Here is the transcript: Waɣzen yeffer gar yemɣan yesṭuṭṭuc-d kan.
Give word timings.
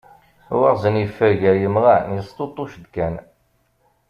Waɣzen 0.59 0.95
yeffer 1.01 1.31
gar 1.41 1.55
yemɣan 1.63 2.15
yesṭuṭṭuc-d 2.15 2.85
kan. 2.93 3.15